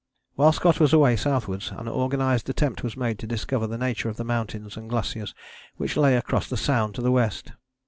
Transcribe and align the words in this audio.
While 0.33 0.51
Scott 0.51 0.79
was 0.79 0.93
away 0.93 1.15
southwards 1.15 1.69
an 1.77 1.87
organized 1.87 2.49
attempt 2.49 2.81
was 2.81 2.97
made 2.97 3.19
to 3.19 3.27
discover 3.27 3.67
the 3.67 3.77
nature 3.77 4.09
of 4.09 4.17
the 4.17 4.23
mountains 4.23 4.75
and 4.75 4.89
glaciers 4.89 5.35
which 5.77 5.95
lay 5.95 6.15
across 6.17 6.49
the 6.49 6.57
Sound 6.57 6.95
to 6.95 7.03
the 7.03 7.11
west. 7.11 7.51